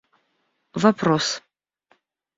вопрос 0.73 1.27